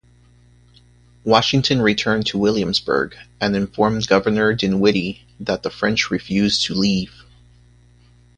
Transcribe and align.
Washington 1.23 1.79
returned 1.79 2.25
to 2.25 2.39
Williamsburg 2.39 3.15
and 3.39 3.55
informed 3.55 4.07
Governor 4.07 4.51
Dinwiddie 4.51 5.23
that 5.39 5.61
the 5.61 5.69
French 5.69 6.09
refused 6.09 6.63
to 6.65 6.73
leave. 6.73 7.13